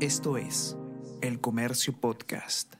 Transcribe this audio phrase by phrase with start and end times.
[0.00, 0.76] Esto es
[1.22, 2.74] El Comercio Podcast.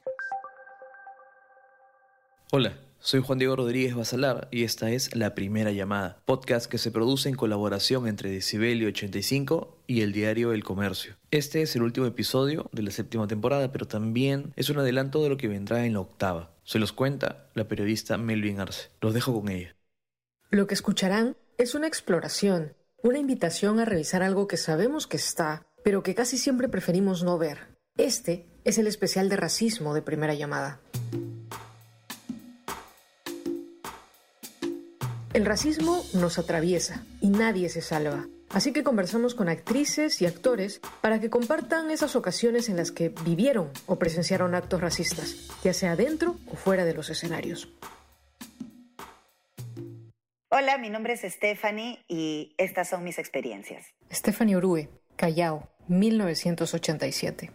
[2.52, 6.90] Hola, soy Juan Diego Rodríguez Basalar y esta es La Primera Llamada, podcast que se
[6.90, 11.16] produce en colaboración entre Decibelio 85 y el diario El Comercio.
[11.30, 15.30] Este es el último episodio de la séptima temporada, pero también es un adelanto de
[15.30, 16.52] lo que vendrá en la octava.
[16.64, 18.90] Se los cuenta la periodista Melvin Arce.
[19.00, 19.74] Los dejo con ella.
[20.50, 25.66] Lo que escucharán es una exploración, una invitación a revisar algo que sabemos que está,
[25.86, 27.58] pero que casi siempre preferimos no ver.
[27.96, 30.80] Este es el especial de racismo de primera llamada.
[35.32, 38.26] El racismo nos atraviesa y nadie se salva.
[38.50, 43.10] Así que conversamos con actrices y actores para que compartan esas ocasiones en las que
[43.24, 47.72] vivieron o presenciaron actos racistas, ya sea dentro o fuera de los escenarios.
[50.48, 53.86] Hola, mi nombre es Stephanie y estas son mis experiencias.
[54.10, 57.52] Stephanie Orue, Callao, 1987.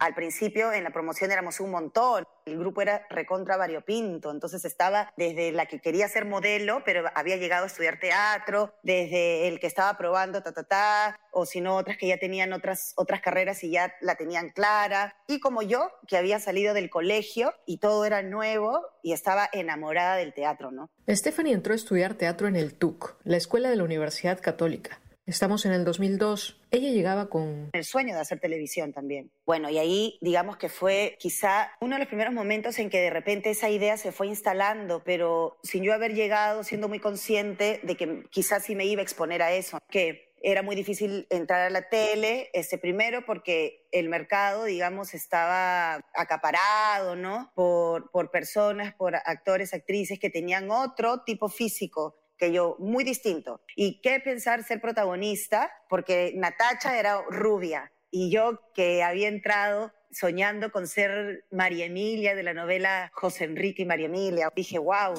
[0.00, 5.12] Al principio en la promoción éramos un montón, el grupo era recontra variopinto, entonces estaba
[5.18, 9.66] desde la que quería ser modelo, pero había llegado a estudiar teatro, desde el que
[9.66, 13.62] estaba probando ta ta ta, o si no otras que ya tenían otras otras carreras
[13.64, 18.06] y ya la tenían clara, y como yo que había salido del colegio y todo
[18.06, 20.90] era nuevo y estaba enamorada del teatro, ¿no?
[21.06, 25.00] Stephanie entró a estudiar teatro en el TUC, la escuela de la Universidad Católica.
[25.24, 26.60] Estamos en el 2002.
[26.72, 27.70] Ella llegaba con...
[27.72, 29.30] El sueño de hacer televisión también.
[29.46, 33.10] Bueno, y ahí digamos que fue quizá uno de los primeros momentos en que de
[33.10, 37.96] repente esa idea se fue instalando, pero sin yo haber llegado siendo muy consciente de
[37.96, 41.70] que quizás sí me iba a exponer a eso, que era muy difícil entrar a
[41.70, 47.52] la tele, este, primero porque el mercado, digamos, estaba acaparado, ¿no?
[47.54, 53.60] Por, por personas, por actores, actrices que tenían otro tipo físico que yo, muy distinto.
[53.76, 55.70] ¿Y qué pensar ser protagonista?
[55.88, 62.42] Porque Natacha era rubia y yo que había entrado soñando con ser María Emilia de
[62.42, 65.14] la novela José Enrique y María Emilia, dije, wow.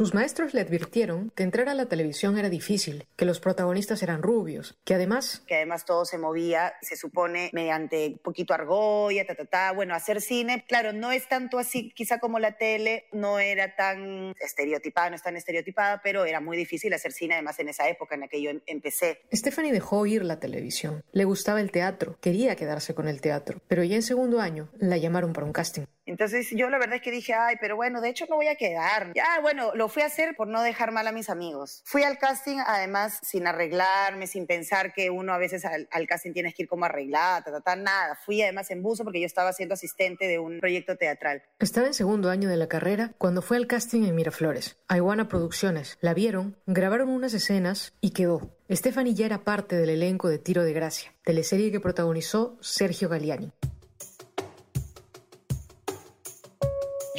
[0.00, 4.22] Sus maestros le advirtieron que entrar a la televisión era difícil, que los protagonistas eran
[4.22, 5.42] rubios, que además...
[5.46, 9.72] Que además todo se movía, se supone, mediante un poquito argolla, ta, ta, ta.
[9.72, 14.32] Bueno, hacer cine, claro, no es tanto así, quizá como la tele, no era tan
[14.40, 18.14] estereotipada, no es tan estereotipada, pero era muy difícil hacer cine, además en esa época
[18.14, 19.20] en la que yo em- empecé.
[19.30, 21.04] Stephanie dejó ir la televisión.
[21.12, 24.96] Le gustaba el teatro, quería quedarse con el teatro, pero ya en segundo año la
[24.96, 25.82] llamaron para un casting.
[26.10, 28.56] Entonces yo la verdad es que dije, ay, pero bueno, de hecho no voy a
[28.56, 29.12] quedar.
[29.14, 31.82] Ya, bueno, lo fui a hacer por no dejar mal a mis amigos.
[31.84, 36.54] Fui al casting además sin arreglarme, sin pensar que uno a veces al, casting tienes
[36.56, 38.18] que ir como arreglada, ta, nada.
[38.24, 41.44] Fui además en buzo porque yo estaba siendo asistente de un proyecto teatral.
[41.60, 44.78] Estaba en segundo año de la carrera cuando fue al casting en Miraflores.
[44.92, 45.96] Iguana Producciones.
[46.00, 48.50] La vieron, grabaron unas escenas y quedó.
[48.68, 53.52] Stephanie ya era parte del elenco de Tiro de Gracia, teleserie que protagonizó Sergio Galiani.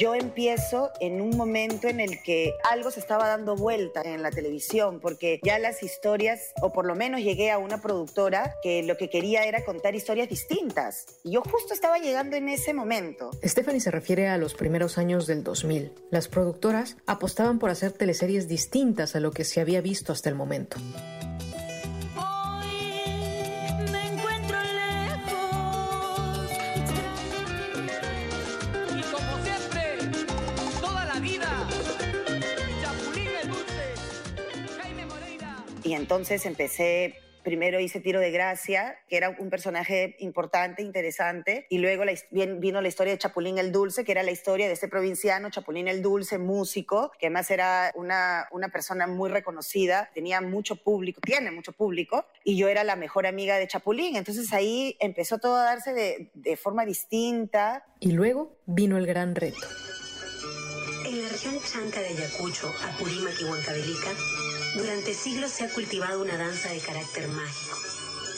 [0.02, 4.32] Yo empiezo en un momento en el que algo se estaba dando vuelta en la
[4.32, 8.96] televisión, porque ya las historias, o por lo menos llegué a una productora que lo
[8.96, 11.06] que quería era contar historias distintas.
[11.22, 13.30] Y yo justo estaba llegando en ese momento.
[13.44, 15.92] Stephanie se refiere a los primeros años del 2000.
[16.10, 20.34] Las productoras apostaban por hacer teleseries distintas a lo que se había visto hasta el
[20.34, 20.78] momento.
[35.92, 41.76] Y entonces empecé, primero hice Tiro de Gracia, que era un personaje importante, interesante, y
[41.76, 44.68] luego la his- bien- vino la historia de Chapulín el Dulce, que era la historia
[44.68, 50.08] de este provinciano, Chapulín el Dulce, músico, que además era una, una persona muy reconocida,
[50.14, 54.16] tenía mucho público, tiene mucho público, y yo era la mejor amiga de Chapulín.
[54.16, 57.84] Entonces ahí empezó todo a darse de, de forma distinta.
[58.00, 59.58] Y luego vino el gran reto.
[61.06, 64.10] En la región chanca de Ayacucho, Apurímac y Huancavelica,
[64.74, 67.78] durante siglos se ha cultivado una danza de carácter mágico,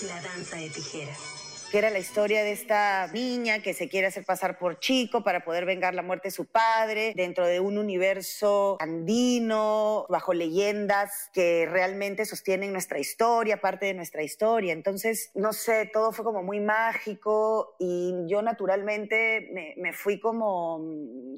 [0.07, 1.44] la danza de tijeras.
[1.75, 5.45] Que era la historia de esta niña que se quiere hacer pasar por chico para
[5.45, 11.67] poder vengar la muerte de su padre dentro de un universo andino, bajo leyendas que
[11.69, 14.73] realmente sostienen nuestra historia, parte de nuestra historia.
[14.73, 20.81] Entonces, no sé, todo fue como muy mágico y yo naturalmente me, me fui como,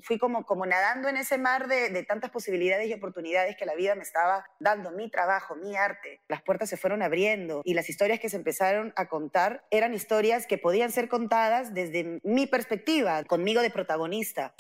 [0.03, 3.75] fui como, como nadando en ese mar de, de tantas posibilidades y oportunidades que la
[3.75, 6.21] vida me estaba dando, mi trabajo, mi arte.
[6.29, 10.26] Las puertas se fueron abriendo y las historias que se empezaron a contar eran historias
[10.49, 14.53] que podían ser contadas desde mi perspectiva, conmigo de protagonista.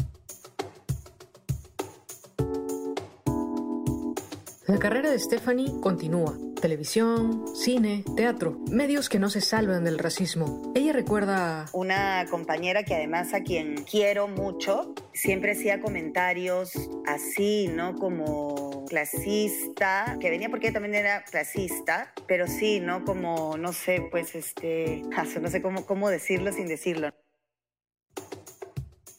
[4.66, 6.36] La carrera de Stephanie continúa.
[6.60, 10.72] Televisión, cine, teatro, medios que no se salvan del racismo.
[10.74, 16.72] Ella recuerda Una compañera que además a quien quiero mucho, siempre hacía comentarios
[17.06, 17.94] así, ¿no?
[17.96, 23.04] Como clasista, que venía porque también era clasista, pero sí, ¿no?
[23.04, 25.02] Como, no sé, pues este,
[25.40, 27.12] no sé cómo, cómo decirlo sin decirlo.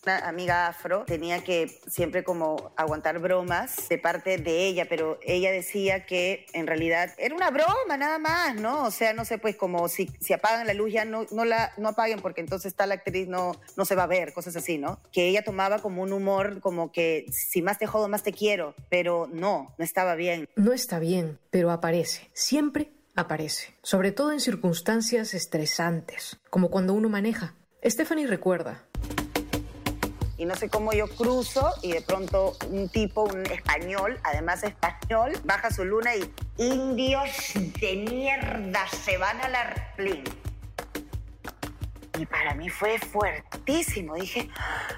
[0.07, 5.51] Una amiga afro tenía que siempre como aguantar bromas de parte de ella, pero ella
[5.51, 8.85] decía que en realidad era una broma nada más, ¿no?
[8.85, 11.73] O sea, no sé, pues como si, si apagan la luz ya no, no la
[11.75, 15.01] no apaguen porque entonces la actriz no, no se va a ver, cosas así, ¿no?
[15.11, 18.75] Que ella tomaba como un humor como que si más te jodo, más te quiero,
[18.87, 20.47] pero no, no estaba bien.
[20.55, 22.29] no está bien, pero aparece.
[22.31, 23.75] Siempre aparece.
[23.81, 27.55] Sobre todo en circunstancias estresantes, como cuando uno maneja.
[27.83, 28.85] Stephanie recuerda.
[30.37, 35.33] Y no sé cómo yo cruzo y de pronto un tipo, un español, además español,
[35.43, 40.23] baja su luna y indios de mierda se van a la plin.
[42.19, 44.49] Y para mí fue fuertísimo, dije,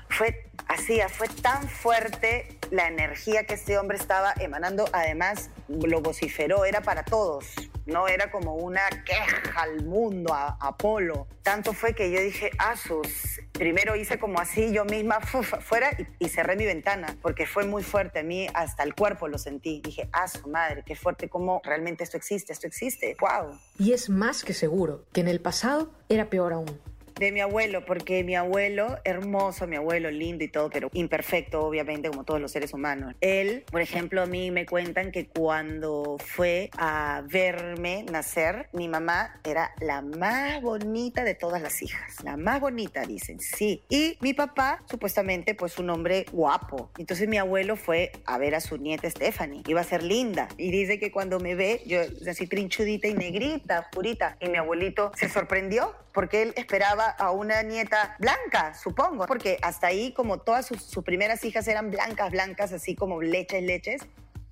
[0.09, 6.65] fue así, fue tan fuerte la energía que este hombre estaba emanando, además lo vociferó,
[6.65, 7.47] era para todos,
[7.89, 11.27] no era como una queja al mundo, a Apolo.
[11.43, 16.55] Tanto fue que yo dije, Asus, primero hice como así yo misma fuera y, cerré
[16.55, 19.81] mi ventana, porque fue muy fuerte, a mí hasta el cuerpo lo sentí.
[19.83, 23.59] Dije, Asu, madre, qué fuerte, cómo realmente esto existe, esto existe, wow.
[23.77, 26.79] Y es más que seguro que en el pasado era peor aún.
[27.19, 32.09] De mi abuelo, porque mi abuelo, hermoso, mi abuelo, lindo y todo, pero imperfecto, obviamente,
[32.09, 33.13] como todos los seres humanos.
[33.19, 39.41] Él, por ejemplo, a mí me cuentan que cuando fue a verme nacer, mi mamá
[39.43, 42.23] era la más bonita de todas las hijas.
[42.23, 43.83] La más bonita, dicen, sí.
[43.89, 46.89] Y mi papá, supuestamente, pues un hombre guapo.
[46.97, 49.61] Entonces mi abuelo fue a ver a su nieta Stephanie.
[49.67, 50.47] Iba a ser linda.
[50.57, 51.99] Y dice que cuando me ve, yo
[52.29, 54.37] así trinchudita y negrita, purita.
[54.39, 59.87] Y mi abuelito se sorprendió porque él esperaba a una nieta blanca, supongo, porque hasta
[59.87, 64.01] ahí como todas sus, primeras hijas eran blancas, blancas, así como leches, leches.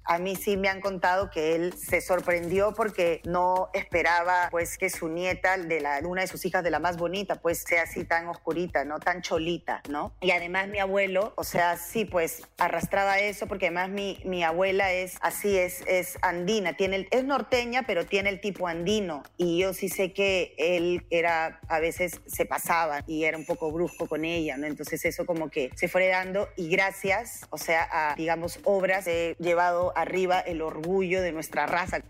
[0.08, 4.90] A mí sí me han contado que él se sorprendió porque no esperaba pues que
[4.90, 8.04] su nieta, de la, una de sus hijas de la más bonita, pues sea así
[8.06, 9.00] tan oscurita, ¿no?
[9.00, 10.14] Tan cholita, ¿no?
[10.22, 14.92] Y además mi abuelo, o sea, sí, pues arrastraba eso porque además mi, mi abuela
[14.94, 19.24] es así, es, es andina, tiene el- es norteña, pero tiene el tipo andino.
[19.38, 23.72] Y yo sí sé que él era, a veces se pasaba y era un poco
[23.72, 24.68] brusco con ella, ¿no?
[24.68, 29.36] Entonces eso como que se fue dando y gracias, o sea, a, digamos, obras he
[29.40, 32.02] llevado arriba el orgullo de nuestra raza.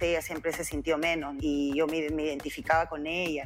[0.00, 3.44] Ella siempre se sintió menos y yo me, identificaba con ella.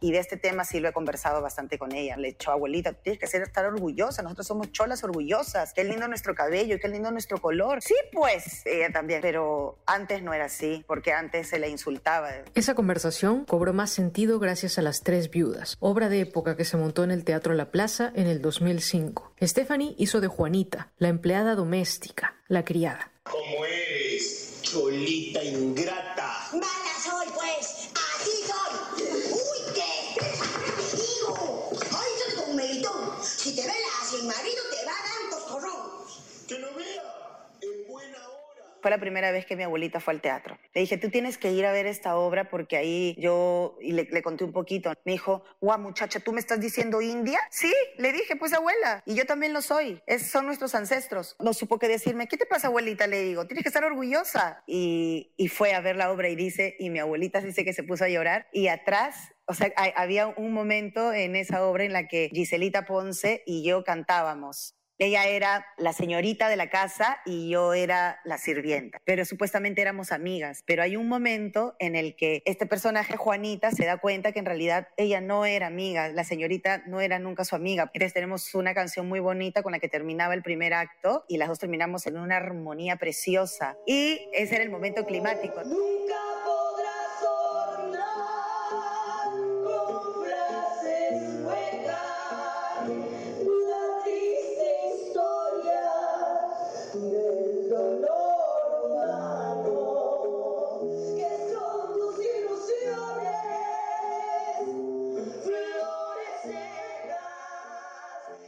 [0.00, 2.16] Y de este tema sí lo he conversado bastante con ella.
[2.16, 4.22] Le he dicho, abuelita, tienes que ser, estar orgullosa.
[4.22, 5.72] Nosotros somos cholas orgullosas.
[5.72, 7.80] Qué lindo nuestro cabello, qué lindo nuestro color.
[7.82, 9.20] Sí, pues, ella también.
[9.22, 12.30] Pero antes no era así, porque antes se le insultaba.
[12.54, 16.76] Esa conversación cobró más sentido gracias a Las Tres Viudas, obra de época que se
[16.76, 19.32] montó en el Teatro La Plaza en el 2005.
[19.42, 23.12] Stephanie hizo de Juanita, la empleada doméstica, la criada.
[23.24, 26.48] ¿Cómo eres, cholita ingrata?
[26.52, 26.66] Mala
[27.04, 27.75] soy, pues.
[38.86, 40.56] Fue la primera vez que mi abuelita fue al teatro.
[40.72, 44.22] Le dije, tú tienes que ir a ver esta obra porque ahí yo, y le,
[44.22, 44.92] conté un poquito.
[45.04, 47.40] Me dijo, guau, muchacha, ¿tú me estás diciendo India?
[47.50, 50.00] Sí, le dije, pues abuela, y yo también lo soy.
[50.06, 51.34] Es, son nuestros ancestros.
[51.40, 53.08] No supo qué decirme, ¿qué te pasa, abuelita?
[53.08, 54.62] Le digo, tienes que estar orgullosa.
[54.68, 57.82] Y, y fue a ver la obra y dice, y mi abuelita dice que se
[57.82, 58.46] puso a llorar.
[58.52, 63.42] Y atrás o sea, había un momento en esa obra en la que Giselita Ponce
[63.46, 64.76] y yo cantábamos.
[64.98, 70.10] Ella era la señorita de la casa y yo era la sirvienta, pero supuestamente éramos
[70.10, 70.62] amigas.
[70.66, 74.46] Pero hay un momento en el que este personaje, Juanita, se da cuenta que en
[74.46, 77.90] realidad ella no era amiga, la señorita no era nunca su amiga.
[77.92, 81.48] Entonces tenemos una canción muy bonita con la que terminaba el primer acto y las
[81.48, 83.76] dos terminamos en una armonía preciosa.
[83.86, 85.60] Y ese era el momento climático.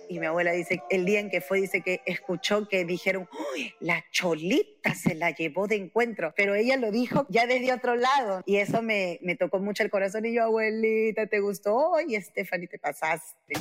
[0.09, 3.75] Y mi abuela dice, el día en que fue, dice que escuchó que dijeron, uy,
[3.81, 8.43] la cholita se la llevó de encuentro, pero ella lo dijo ya desde otro lado.
[8.47, 11.77] Y eso me, me tocó mucho el corazón y yo, abuelita, ¿te gustó?
[11.91, 13.55] Oye, Stephanie, te pasaste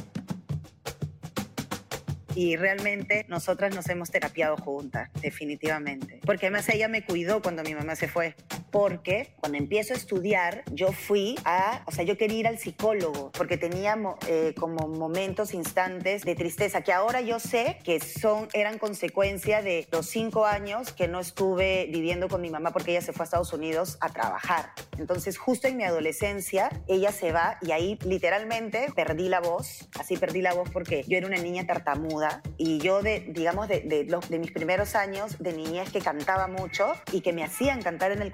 [2.38, 6.20] y realmente nosotras nos hemos terapiado juntas, definitivamente.
[6.24, 8.36] Porque además ella me cuidó cuando mi mamá se fue.
[8.72, 13.32] Porque cuando empiezo a estudiar, yo fui a, o sea, yo quería ir al psicólogo
[13.32, 13.98] porque tenía
[14.28, 19.88] eh, como momentos, instantes de tristeza que ahora yo sé que son, eran consecuencia de
[19.92, 23.26] los cinco años que no estuve viviendo con mi mamá porque ella se fue a
[23.26, 24.72] Estados Unidos a trabajar.
[24.98, 29.88] Entonces, justo en mi adolescencia, ella se va y ahí literalmente perdí la voz.
[30.00, 33.82] Así perdí la voz porque yo era una niña tartamuda y yo, de, digamos, de,
[33.82, 37.82] de, los, de mis primeros años de niñez que cantaba mucho y que me hacían
[37.82, 38.32] cantar en el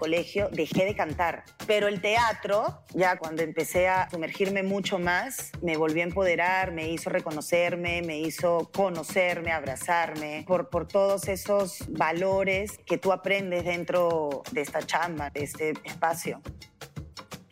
[0.52, 1.44] dejé de cantar.
[1.68, 6.90] Pero el teatro, ya cuando empecé a sumergirme mucho más, me volvió a empoderar, me
[6.90, 14.44] hizo reconocerme, me hizo conocerme, abrazarme, por, por todos esos valores que tú aprendes dentro
[14.52, 16.42] de esta chamba, de este espacio.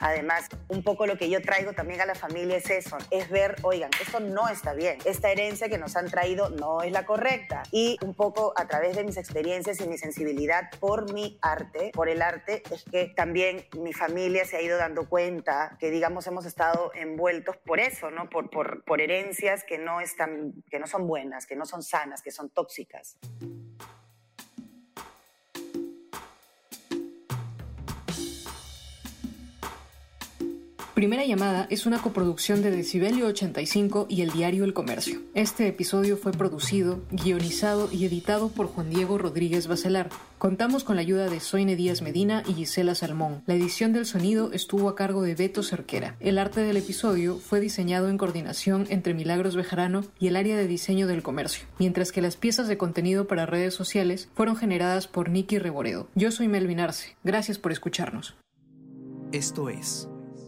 [0.01, 3.55] Además, un poco lo que yo traigo también a la familia es eso, es ver,
[3.61, 7.63] oigan, esto no está bien, esta herencia que nos han traído no es la correcta.
[7.71, 12.09] Y un poco a través de mis experiencias y mi sensibilidad por mi arte, por
[12.09, 16.45] el arte, es que también mi familia se ha ido dando cuenta que, digamos, hemos
[16.45, 18.29] estado envueltos por eso, ¿no?
[18.29, 22.21] Por, por, por herencias que no, están, que no son buenas, que no son sanas,
[22.21, 23.17] que son tóxicas.
[31.01, 35.23] Primera llamada es una coproducción de Decibelio 85 y el diario El Comercio.
[35.33, 40.11] Este episodio fue producido, guionizado y editado por Juan Diego Rodríguez Bacelar.
[40.37, 43.41] Contamos con la ayuda de Soine Díaz Medina y Gisela Salmón.
[43.47, 46.17] La edición del sonido estuvo a cargo de Beto Cerquera.
[46.19, 50.67] El arte del episodio fue diseñado en coordinación entre Milagros Bejarano y el área de
[50.67, 55.31] diseño del comercio, mientras que las piezas de contenido para redes sociales fueron generadas por
[55.31, 56.09] Nicky Reboredo.
[56.13, 57.17] Yo soy Melvin Arce.
[57.23, 58.35] Gracias por escucharnos.
[59.31, 60.10] Esto es